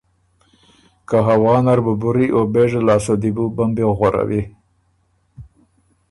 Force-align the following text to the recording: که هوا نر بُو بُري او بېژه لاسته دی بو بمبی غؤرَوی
که 1.07 1.17
هوا 1.27 1.55
نر 1.65 1.79
بُو 1.85 1.93
بُري 2.01 2.27
او 2.35 2.41
بېژه 2.53 2.81
لاسته 2.87 3.15
دی 3.21 3.31
بو 3.35 3.45
بمبی 3.55 3.85
غؤرَوی 3.97 4.43